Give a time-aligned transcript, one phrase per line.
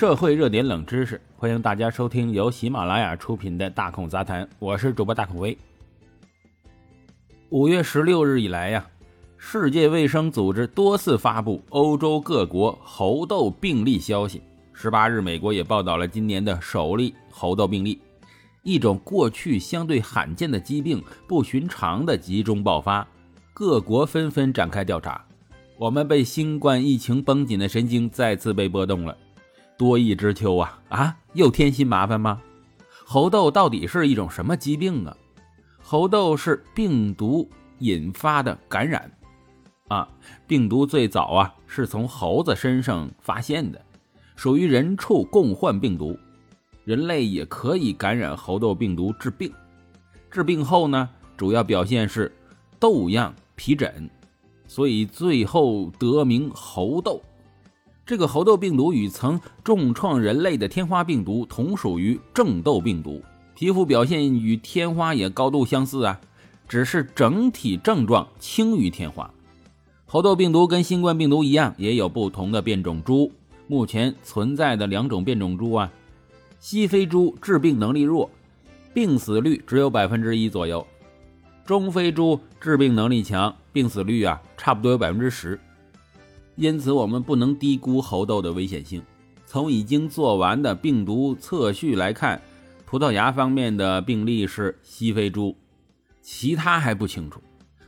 [0.00, 5.54] 社会热点冷知识，欢迎大家收听由喜马拉雅出品的《大孔杂谈》，我是主播大孔威。
[7.50, 8.86] 五月十六日以来呀，
[9.36, 14.40] 世界卫生组织多次发布欧洲各国猴痘病例消息。
[14.72, 18.00] 十八日，美国也报道了今年的首例猴痘病例，
[18.62, 23.06] 一种过去相对罕见的疾病不寻常的集中爆发，
[23.52, 25.22] 各国纷纷展开调查。
[25.76, 29.14] 我们被新冠疫情绷紧的神经再次被波动了。
[29.80, 32.38] 多疫之秋啊啊，又添新麻烦吗？
[33.06, 35.16] 猴痘到底是一种什么疾病啊？
[35.82, 39.10] 猴痘是病毒引发的感染，
[39.88, 40.06] 啊，
[40.46, 43.80] 病毒最早啊是从猴子身上发现的，
[44.36, 46.14] 属于人畜共患病毒，
[46.84, 49.50] 人类也可以感染猴痘病毒治病。
[50.30, 51.08] 治病后呢，
[51.38, 52.30] 主要表现是
[52.78, 54.10] 痘样皮疹，
[54.66, 57.22] 所以最后得名猴痘。
[58.10, 63.22] 这个猴痘病毒与曾重创人类的天花病毒同属于正痘病毒，
[63.54, 66.20] 皮肤表现与天花也高度相似啊，
[66.66, 69.32] 只是整体症状轻于天花。
[70.06, 73.30] 猴痘病毒跟新冠病毒一样，也有不同的变种株。
[73.68, 75.92] 目前存在的两种变种株啊，
[76.58, 78.28] 西非株致病能力弱，
[78.92, 80.84] 病死率只有百分之一左右；
[81.64, 85.60] 中非株致病能力强，病死率啊差不多有百分之十。
[86.60, 89.02] 因此，我们不能低估猴痘的危险性。
[89.46, 92.38] 从已经做完的病毒测序来看，
[92.84, 95.56] 葡萄牙方面的病例是西非猪，
[96.20, 97.40] 其他还不清楚。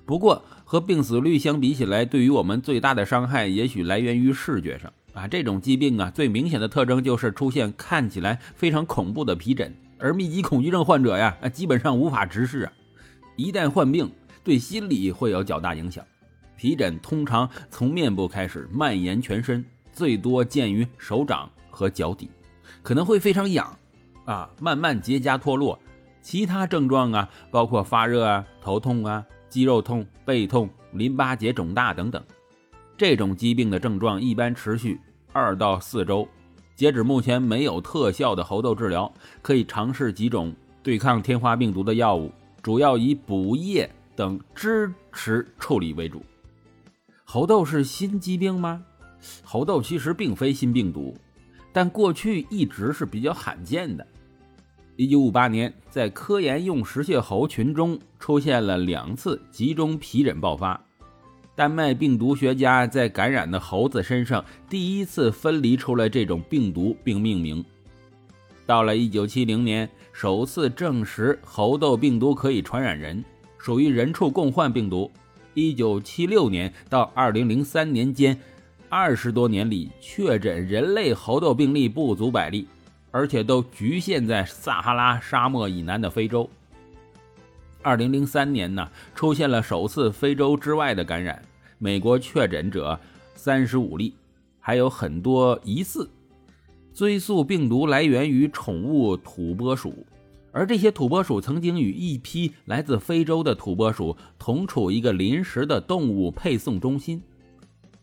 [0.06, 5.28] 不过，和病死率相比起来，对于我们最大的伤害也许来源于视觉上啊。
[5.28, 12.72] 这种疾病啊，最明显的特征就是出现看起来非常恐怖的皮疹，而密集恐惧症患者呀，基本上无法直视啊。
[13.36, 14.10] 一旦患病，
[14.42, 16.02] 对心理会有较大影响。
[16.62, 22.30] 皮疹通常从面部开始蔓延全身，最多见于手掌和脚底，
[22.84, 23.76] 可能会非常痒，
[24.26, 25.76] 啊，慢慢结痂脱落。
[26.20, 32.22] 其他症状啊，包括发热啊、头痛啊、肌肉痛、背痛、淋巴结肿大等等。
[32.96, 35.00] 这种疾病的症状一般持续
[35.32, 36.28] 二到四周。
[36.76, 39.12] 截止目前，没有特效的猴痘治疗，
[39.42, 42.30] 可以尝试几种对抗天花病毒的药物，
[42.62, 46.24] 主要以补液等支持处理为主。
[47.32, 48.84] 猴痘是新疾病吗？
[49.42, 51.16] 猴痘其实并非新病毒，
[51.72, 54.06] 但过去一直是比较罕见的。
[54.96, 60.78] 一九五八年，在科研用食蟹猴群中出现了两次集中皮疹爆发。
[61.54, 67.64] 丹麦病毒学家在感染的猴子身上第一次分离出来这种病毒并命名。
[68.66, 73.24] 到了一九七零年，首次证实猴痘病毒可以传染人，
[73.56, 75.10] 属于人畜共患病毒。
[75.54, 78.38] 一九七六年到二零零三年间，
[78.88, 82.66] 二十多年里确诊人类猴痘病例不足百例，
[83.10, 86.48] 而且都局限在撒哈拉沙漠以南的非洲。
[87.82, 91.42] 二零零三年呢，出现了首次非洲之外的感染，
[91.78, 92.98] 美国确诊者
[93.34, 94.14] 三十五例，
[94.60, 96.08] 还有很多疑似。
[96.94, 100.06] 追溯病毒来源于宠物土拨鼠。
[100.52, 107.22] 而这些土拨鼠曾经与一批来自非洲的土拨鼠同处一个临时的动物配送中心，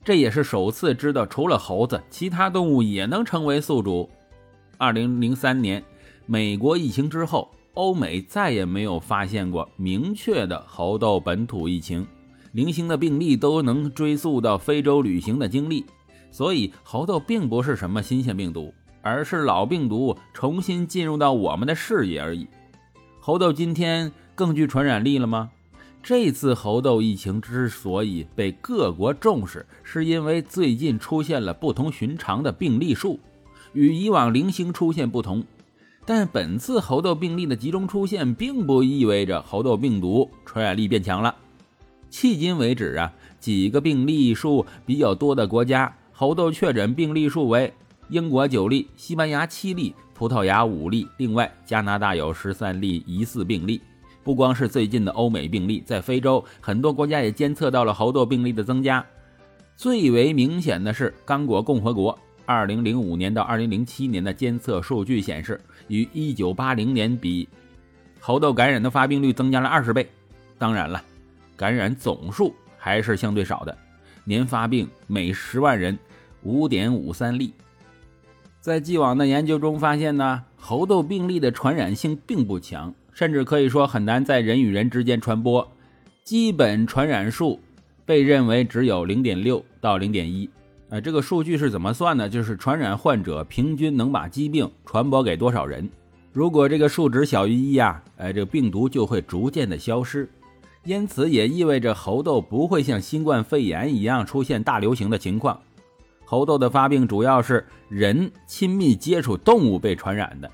[0.04, 4.10] 这也是首次知道除了猴子，其他动物也能成为宿主。
[4.78, 5.84] 二零零三年
[6.26, 12.08] 美国疫情之后，欧美再也没有发现过明确的猴痘本土疫情，
[12.54, 15.86] 零星的病例都能追溯到非洲旅行的经历，
[16.32, 18.74] 所以猴痘并不是什么新鲜病毒。
[19.02, 22.48] 而是老病毒重新进入到我们的视野而已。
[23.20, 25.50] 猴痘今天更具传染力了吗？
[26.02, 33.20] 这次猴痘疫情之所以被各国重视，是因为最近出现了不同寻常的病例数，
[33.74, 35.44] 与以往零星出现不同。
[36.06, 41.36] 但本次猴痘病例的集中出现，并不意味着猴痘病毒传染力变强了。
[42.10, 47.74] 迄今为止啊，几个病例数比较多的国家，猴痘确诊病例数为。
[48.10, 53.80] 英国九例，西班牙七例，葡萄牙五例，另外加拿大有十三例疑似病例。
[54.24, 59.06] 不光是最近的欧美病例，在非洲很多国家也监测到了猴痘病例的增加。
[59.78, 62.18] 最为明显的是刚果共和国
[62.48, 67.48] ，2005年到2007年的监测数据显示，与1980年比，
[68.20, 70.10] 猴痘感染的发病率增加了二十倍。
[70.58, 71.00] 当然了，
[71.56, 73.78] 感染总数还是相对少的，
[74.24, 75.96] 年发病每十万人
[76.44, 77.54] 5.53例。
[78.62, 85.66] 在既往的研究中发现呢，猴痘病例的传染性并不强，甚至可以说很难在人与人之间传播。
[86.26, 87.60] 基本传染数
[88.06, 90.50] 被认为只有零点六到零点一，
[90.90, 92.28] 呃，这个数据是怎么算的？
[92.28, 95.90] 就是传染患者平均能把疾病传播给多少人。
[96.34, 100.30] 如果这个数值小于一呀，哎，这个病毒就会逐渐的消失。
[100.84, 105.60] 因此也意味着猴痘不会像新冠肺炎一样出现大流行的情况。
[106.30, 110.52] 猴痘的发病主要是人亲密接触动物被传染的，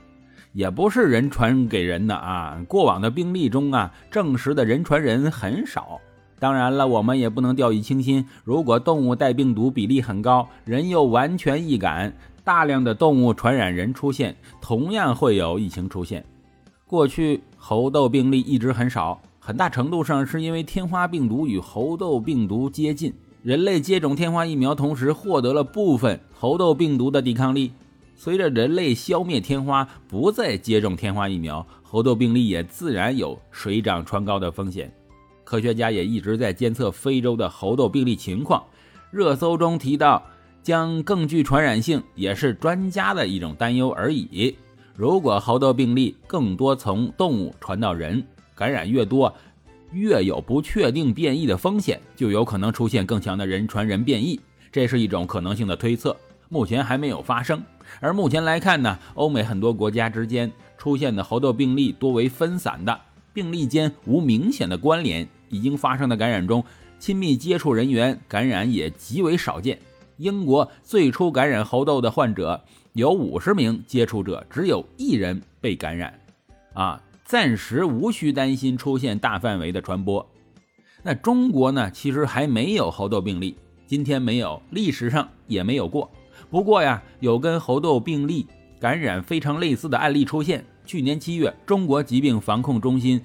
[0.53, 2.63] 也不是人传给人的啊。
[2.65, 5.99] 过往的病例中啊，证实的人传人很少。
[6.39, 8.25] 当然了，我们也不能掉以轻心。
[8.45, 16.23] 如果动物带病毒比例很高，人又完全易感，大量的动物传染人出现，同样会有疫情出现。
[16.87, 23.13] 过去猴痘病例一直很少，很大程度上是因为天花病毒与猴痘病毒接近。
[23.45, 27.71] 人类接种天花疫苗，同时获得了部分猴痘病毒的抵抗力。
[28.15, 34.91] 随着人类消灭天花，不再接种天花疫苗，猴痘病例也自然有水涨船高的风险。
[35.43, 38.63] 科学家也一直在监测非洲的猴痘病例情况。
[39.11, 40.23] 热搜中提到
[40.63, 44.55] 将更具传染性，也是专家的一种担忧而已。
[44.95, 48.25] 如果猴痘病例更多从动物传到人，
[48.55, 49.31] 感染越多。
[49.95, 54.37] 越有不确定变异的风险，就有可能出现更强的人传人变异，
[54.69, 56.13] 这是一种可能性的推测，
[56.49, 57.63] 目前还没有发生。
[58.01, 62.99] 而目前来看呢，欧美很多国家之间出现的猴痘病例多为分散的，
[63.33, 65.25] 病例间无明显的关联。
[65.47, 66.61] 已经发生的感染中，
[66.99, 69.79] 亲密接触人员感染也极为少见。
[70.17, 76.19] 英国最初感染猴痘的患者有五十名接触者，只有一人被感染，
[76.73, 77.01] 啊。
[77.25, 80.25] 暂时无需担心出现大范围的传播。
[81.01, 81.89] 那中国呢？
[81.89, 83.57] 其实还没有猴痘病例，
[83.87, 86.09] 今天没有，历史上也没有过。
[86.51, 88.45] 不过呀，有跟猴痘病例
[88.79, 90.63] 感染非常类似的案例出现。
[90.85, 93.19] 去年七月，中国疾病防控中心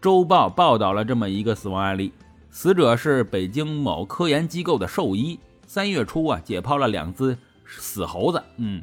[0.00, 2.12] 周报报道了这么一个死亡案例，
[2.50, 5.38] 死者是北京某科研机构的兽医。
[5.68, 8.82] 三月初啊，解剖了两只死猴子，嗯，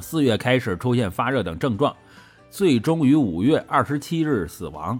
[0.00, 1.94] 四月开始出现发热等症状。
[2.50, 4.98] 最终于五月二十七日死亡。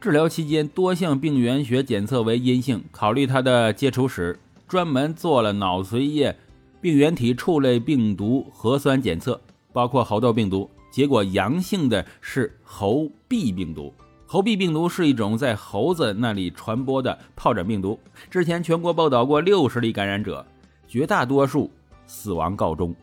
[0.00, 2.82] 治疗期间，多项病原学检测为阴性。
[2.90, 6.34] 考虑他的接触史，专门做了脑髓液
[6.80, 9.38] 病原体畜类病毒核酸检测，
[9.72, 10.68] 包括猴痘病毒。
[10.90, 13.92] 结果阳性的是猴痹病毒。
[14.26, 17.98] 猴痹病毒是一种在猴子那里传播的疱疹病毒。
[18.30, 20.44] 之前全国报道过六十例感染者，
[20.88, 21.70] 绝大多数
[22.06, 22.94] 死亡告终。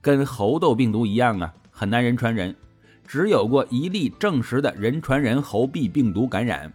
[0.00, 2.54] 跟猴痘病毒一样啊，很难人传人。
[3.08, 6.70] 只有过一例证实的人传人猴臂病毒感染。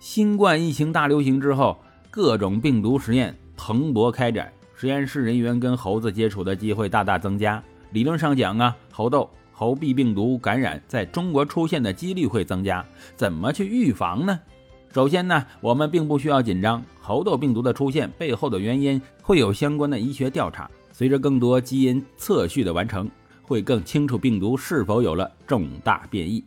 [0.00, 1.78] 新冠疫情大流行之后，
[2.10, 7.62] 各种病毒实验蓬勃开展，实验室人员跟猴子接触的机会大大增加。
[7.92, 12.84] 理论上讲啊，猴痘、猴臂病毒感染在中国出现的几率会增加。
[13.14, 14.40] 怎么去预防呢？
[14.92, 23.08] 首先呢，我们并不需要紧张，猴痘病毒的出现背后的原因会有相关的医学调查，随着更多基因测序的完成。
[23.52, 26.42] 会更清楚病毒是否有了重大变异，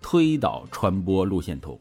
[0.00, 1.80] 推导传播路线图。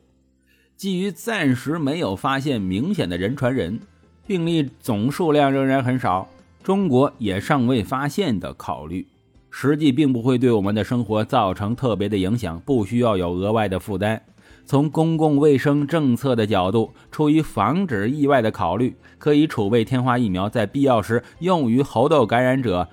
[0.78, 3.80] 基于暂时没有发现明显的人传人，
[4.28, 6.30] 病例总数量仍然很少，
[6.62, 9.08] 中国也尚未发现的考虑，
[9.50, 14.22] 实际并不会对我们的生活造成特别的影响，不需要有额外的负担。
[14.64, 22.88] 从公共卫生政策的角度，出于防止意外的考虑，可以储备天花疫苗，在必要时用于猴痘感染者。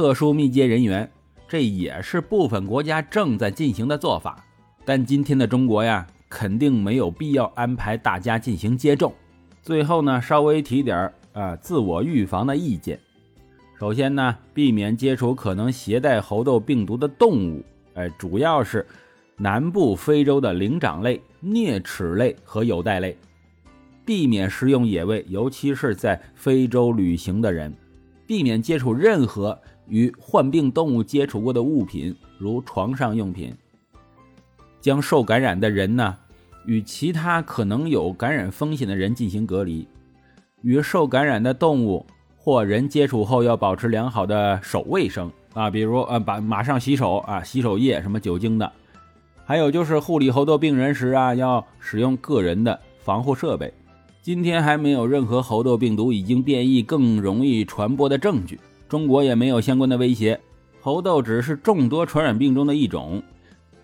[0.00, 1.10] 特殊密接人员，
[1.46, 4.42] 这也是部分国家正在进行的做法。
[4.82, 9.12] 但今天的中国呀，肯定没有必要安排大家进行接种。
[9.60, 12.98] 最后呢，稍微提点啊，自我预防的意见。
[13.78, 18.86] 首先呢，避免接触可能携带猴痘病毒的动物，哎，主要是
[19.36, 23.14] 南部非洲的灵长类、啮齿类和有袋类。
[24.06, 27.70] 避免食用野味，尤其是在非洲旅行的人，
[28.26, 29.60] 避免接触任何。
[29.90, 33.52] 与患病动物接触过的物品，如床上用品，
[34.80, 36.16] 将受感染的人呢
[36.64, 39.86] 与其他可能有感染风险的人进行隔离。
[40.62, 42.06] 与受感染的动物
[42.36, 48.72] 或人接触后，要保持良好的手卫生啊，比如呃，把马上洗手啊，洗手液什么酒精的。
[49.44, 53.72] 还有就是护理猴痘病人时啊，要使用个人的防护设备。
[54.22, 58.60] 今天还没有任何猴痘病毒已经变异、更容易传播的证据。
[58.90, 60.40] 中国也没有相关的威胁，
[60.80, 63.22] 猴痘只是众多传染病中的一种，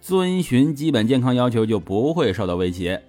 [0.00, 3.00] 遵循基本健康要求就不会受到威胁。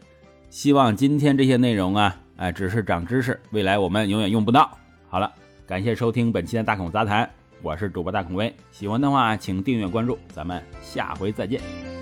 [0.51, 4.69] 希望今天这些内容啊，哎，只是长知识，未来我们永远用不到。
[5.09, 5.33] 好了，
[5.65, 7.27] 感谢收听本期的大孔杂谈，
[7.63, 11.96] 我是主播大孔威，喜欢的话请订阅关注，咱们下回再见。